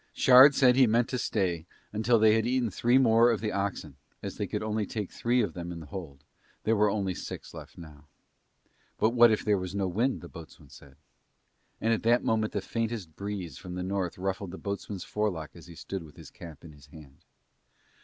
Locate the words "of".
3.29-3.39, 5.43-5.53